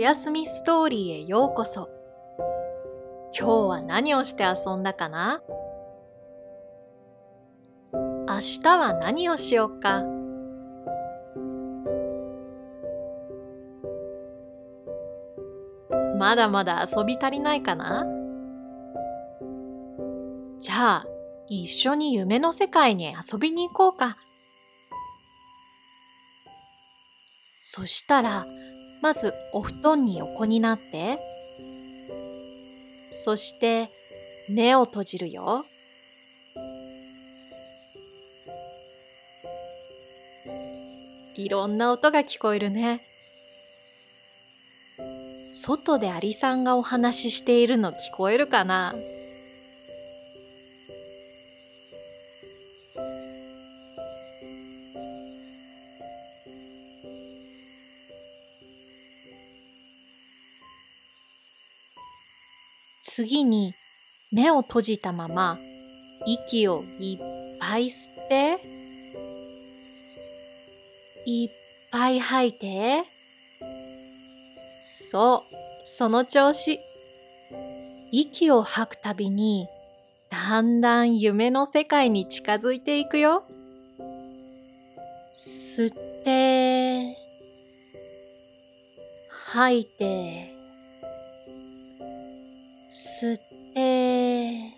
[0.00, 1.90] やすみストーリーへようこそ。
[3.38, 5.42] 今日は何をして遊んだかな？
[7.92, 10.02] 明日は何をしようか？
[16.18, 18.06] まだまだ遊び足りないかな？
[20.60, 21.06] じゃあ、
[21.46, 24.16] 一緒に夢の世界に遊びに行こうか。
[27.60, 28.46] そしたら、
[29.00, 31.18] まずお布団に横になって、
[33.10, 33.90] そして
[34.48, 35.64] 目を閉じるよ。
[41.36, 43.00] いろんな音が聞こえるね。
[45.52, 48.94] 外でアリさんがお話ししているの聞こえるかな？
[63.20, 63.74] 次に
[64.32, 65.58] 目を閉じたまま
[66.24, 68.58] 息をいっぱい吸って
[71.26, 71.50] いっ
[71.92, 73.04] ぱい吐いて
[74.82, 76.80] そうその調子。
[78.10, 79.68] 息を吐くたびに
[80.30, 83.44] だんだん夢の世界に近づいていくよ。
[85.34, 87.18] 吸って
[89.28, 90.49] 吐いて
[92.92, 93.38] 吸っ
[93.72, 94.74] て、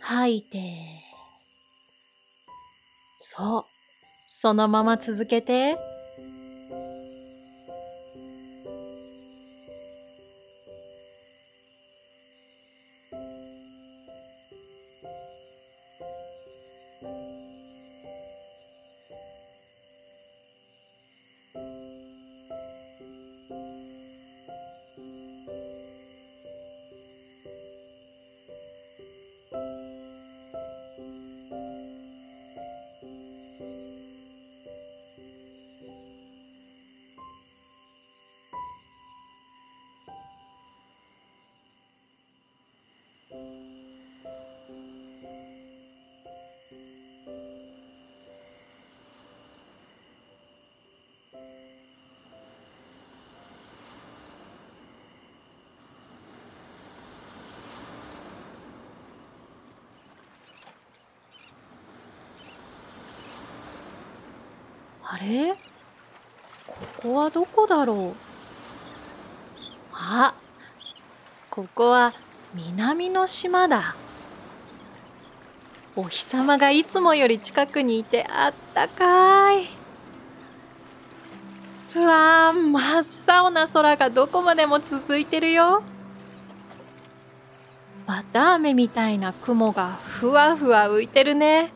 [0.00, 1.02] 吐いて。
[3.16, 3.64] そう。
[4.26, 5.78] そのまま続けて。
[65.08, 65.54] あれ？
[66.66, 68.14] ここはどこだろう？
[69.92, 70.34] あ
[71.48, 72.12] ここは
[72.54, 73.94] 南の島だ。
[75.94, 79.68] お日様がいつもより近くにいてあったかい。
[81.94, 85.82] うわー真っ青な空がどこまでも続いてるよ。
[88.06, 91.72] 綿あめみたいな雲がふわふわ浮いてるね。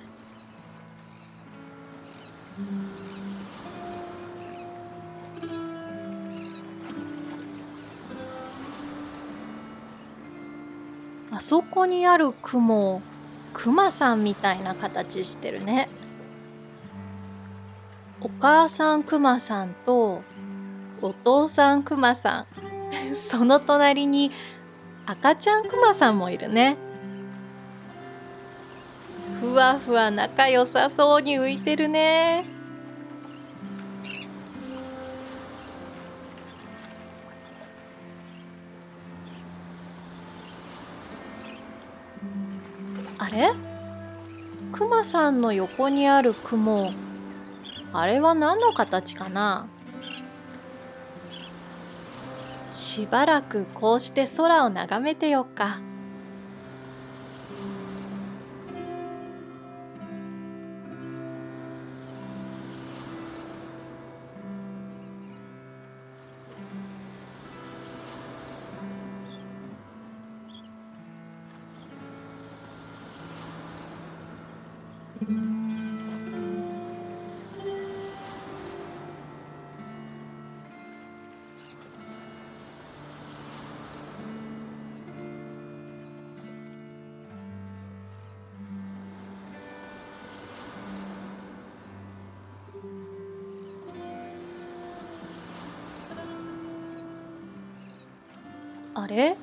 [11.41, 13.01] あそこにある雲
[13.55, 15.89] クマさんみたいな形してるね。
[18.21, 20.23] お母さんクマさんと
[21.01, 22.47] お父さんクマさ
[23.11, 23.17] ん。
[23.17, 24.33] その隣に
[25.06, 26.77] 赤ちゃんクマさんもいるね。
[29.41, 32.45] ふわふわ仲良さそうに浮いてるね。
[45.05, 46.91] さんの横にある雲
[47.93, 49.66] あれは何の形かな？
[52.72, 55.81] しばらくこうして空を眺めてよっか。
[99.10, 99.36] れ？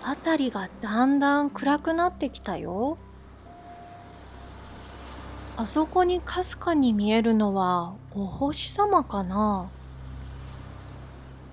[0.00, 2.96] 辺りがだんだん暗くなってきたよ。
[5.56, 9.68] あそこにかすかに見えるのはお星様かな？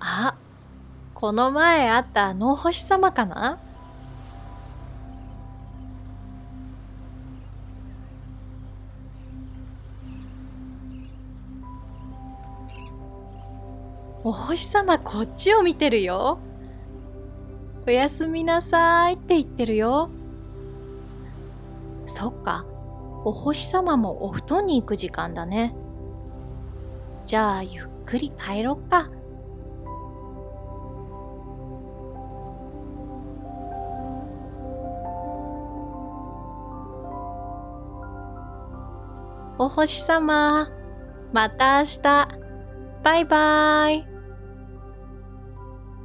[0.00, 0.34] あ、
[1.14, 3.58] この前あったあのお星様かな？
[14.30, 16.38] お星様こっちを見てるよ。
[17.84, 20.08] おやすみなさいって言ってるよ。
[22.06, 22.64] そっか、
[23.24, 25.74] お星様もお布団に行く時間だね。
[27.26, 29.10] じゃあゆっくり帰ろっか。
[39.58, 40.70] お星様、
[41.32, 42.28] また明日。
[43.02, 44.09] バイバイ。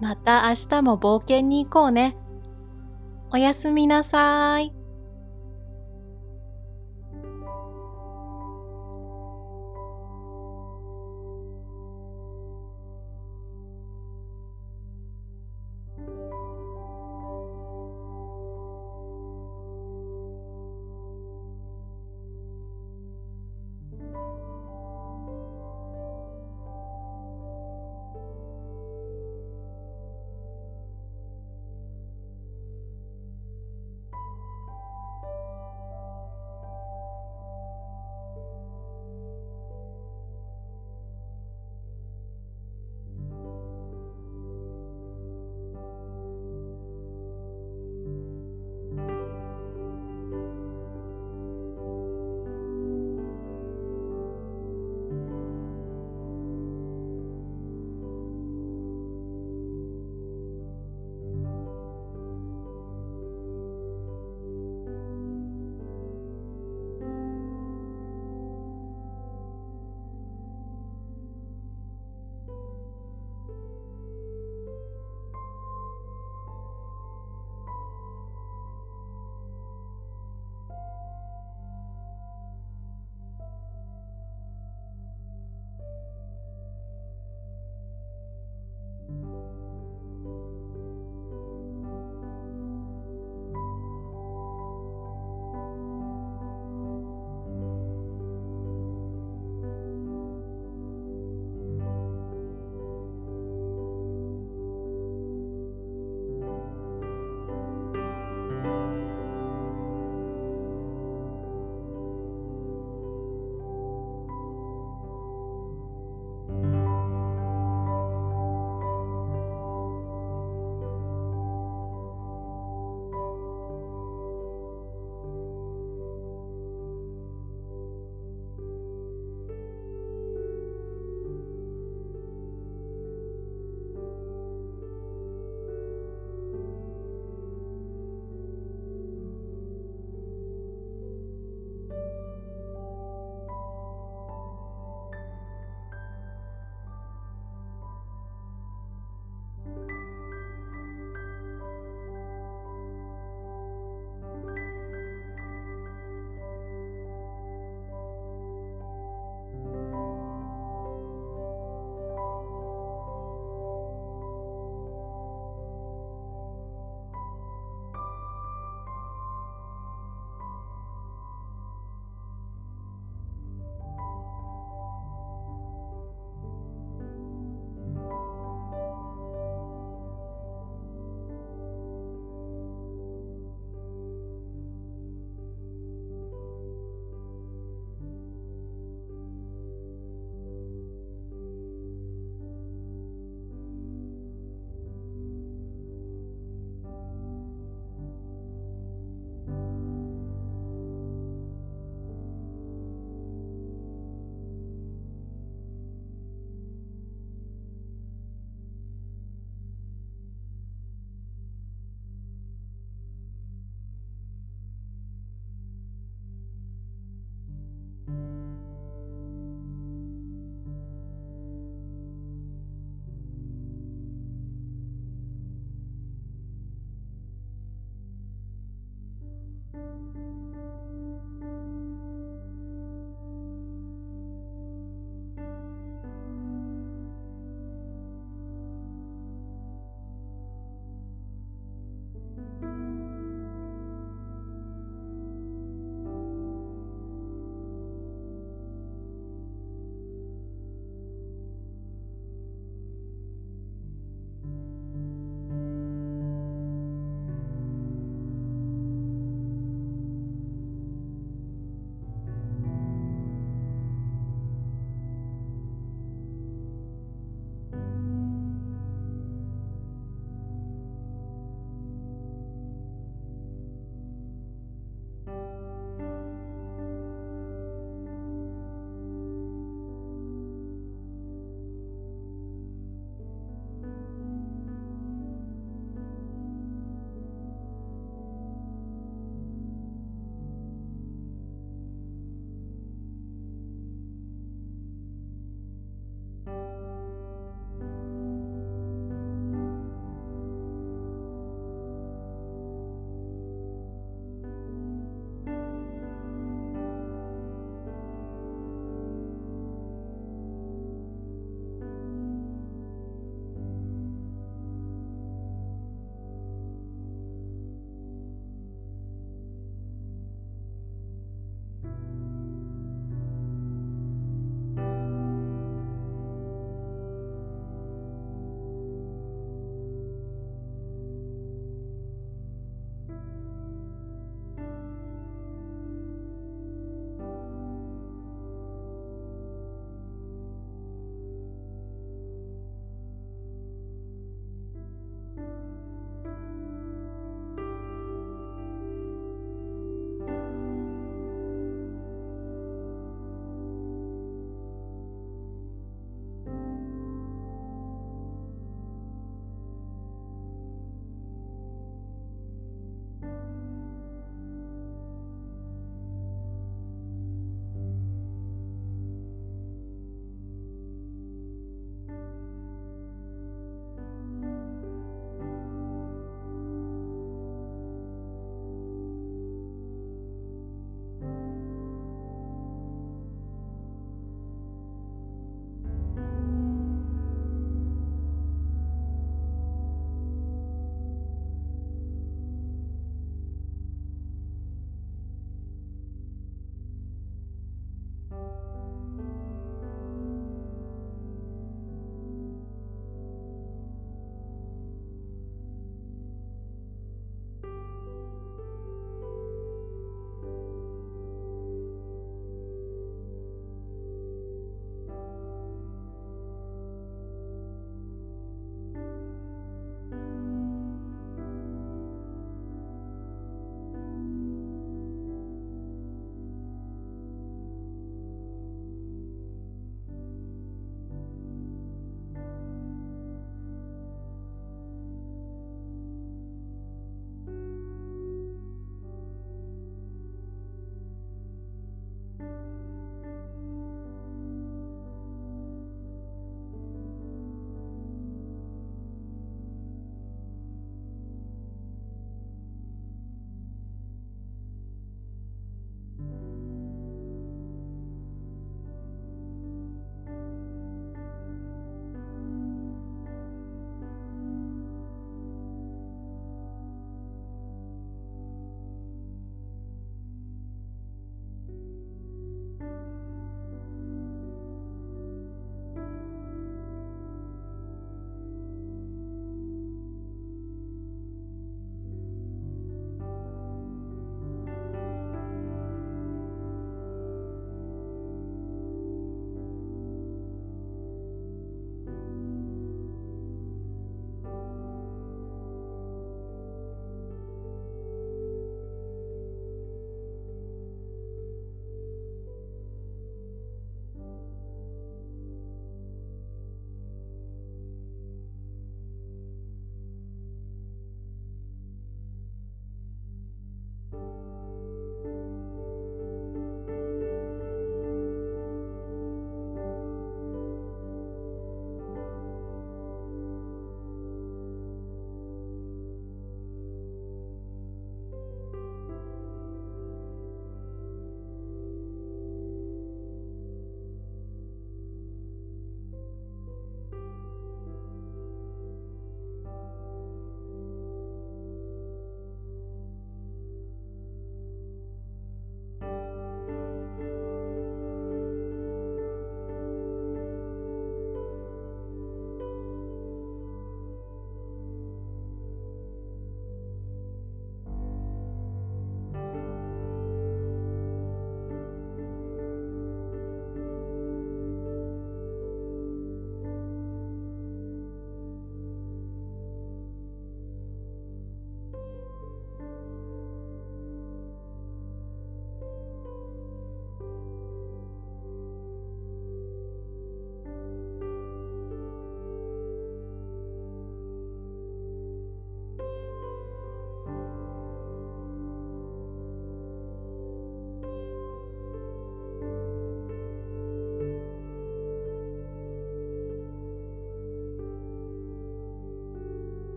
[0.00, 2.16] また明日も冒険に行こうね。
[3.30, 4.75] おやすみなさい。